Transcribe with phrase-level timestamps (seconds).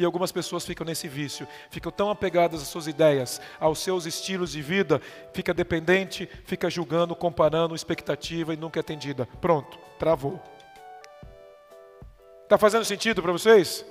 [0.00, 4.52] E algumas pessoas ficam nesse vício, ficam tão apegadas às suas ideias, aos seus estilos
[4.52, 4.98] de vida,
[5.34, 9.28] fica dependente, fica julgando, comparando, expectativa e nunca é atendida.
[9.42, 10.42] Pronto, travou.
[12.44, 13.84] Está fazendo sentido para vocês?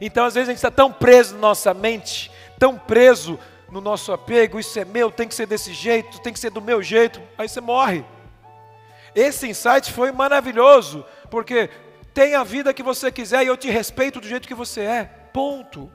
[0.00, 2.28] Então, às vezes, a gente está tão preso na nossa mente,
[2.58, 3.38] tão preso
[3.70, 6.60] no nosso apego, isso é meu, tem que ser desse jeito, tem que ser do
[6.60, 8.04] meu jeito, aí você morre.
[9.14, 11.70] Esse insight foi maravilhoso, porque
[12.20, 15.04] tem a vida que você quiser e eu te respeito do jeito que você é.
[15.32, 15.90] Ponto.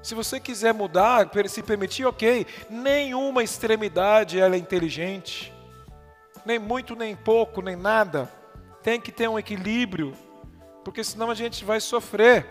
[0.00, 2.46] Se você quiser mudar, se permitir, ok.
[2.70, 5.52] Nenhuma extremidade ela é inteligente.
[6.46, 8.30] Nem muito, nem pouco, nem nada.
[8.80, 10.12] Tem que ter um equilíbrio,
[10.84, 12.46] porque senão a gente vai sofrer.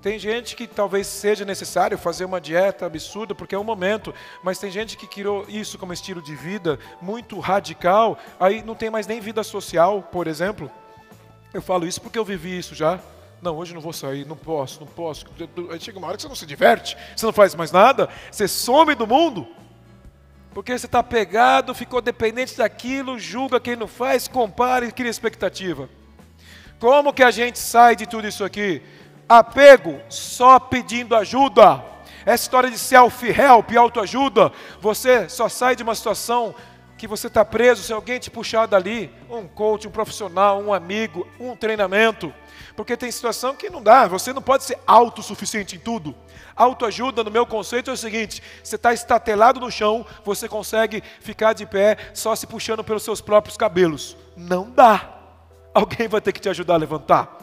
[0.00, 4.60] Tem gente que talvez seja necessário fazer uma dieta absurda, porque é um momento, mas
[4.60, 9.08] tem gente que criou isso como estilo de vida muito radical, aí não tem mais
[9.08, 10.70] nem vida social, por exemplo.
[11.52, 13.00] Eu falo isso porque eu vivi isso já.
[13.42, 15.24] Não, hoje não vou sair, não posso, não posso.
[15.70, 18.46] Aí chega uma hora que você não se diverte, você não faz mais nada, você
[18.46, 19.46] some do mundo.
[20.52, 25.88] Porque você está pegado, ficou dependente daquilo, julga quem não faz, compara e cria expectativa.
[26.78, 28.82] Como que a gente sai de tudo isso aqui?
[29.28, 31.84] Apego só pedindo ajuda.
[32.26, 36.54] Essa história de self-help, autoajuda, você só sai de uma situação
[37.00, 41.26] que você está preso se alguém te puxar dali, um coach, um profissional, um amigo,
[41.40, 42.30] um treinamento.
[42.76, 46.14] Porque tem situação que não dá, você não pode ser autossuficiente em tudo.
[46.54, 51.54] Autoajuda, no meu conceito, é o seguinte: você está estatelado no chão, você consegue ficar
[51.54, 54.14] de pé só se puxando pelos seus próprios cabelos.
[54.36, 55.08] Não dá.
[55.72, 57.39] Alguém vai ter que te ajudar a levantar.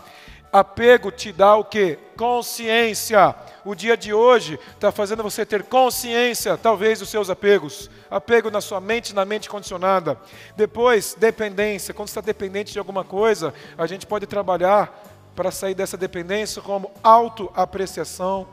[0.52, 1.98] Apego te dá o que?
[2.16, 3.36] Consciência.
[3.66, 7.90] O dia de hoje está fazendo você ter consciência, talvez, dos seus apegos.
[8.10, 10.18] Apego na sua mente, na mente condicionada.
[10.56, 11.94] Depois, dependência.
[11.94, 15.04] Quando está dependente de alguma coisa, a gente pode trabalhar
[15.36, 18.48] para sair dessa dependência como autoapreciação.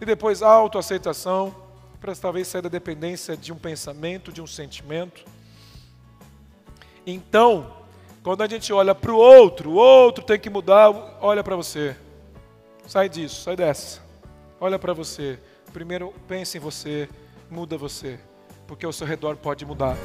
[0.00, 1.54] E depois, autoaceitação.
[2.00, 5.24] Para talvez sair da dependência de um pensamento, de um sentimento.
[7.06, 7.81] Então,
[8.22, 10.90] quando a gente olha para o outro, o outro tem que mudar,
[11.20, 11.96] olha para você.
[12.86, 14.00] Sai disso, sai dessa.
[14.60, 15.38] Olha para você.
[15.72, 17.08] Primeiro pense em você,
[17.50, 18.20] muda você,
[18.66, 19.96] porque o seu redor pode mudar.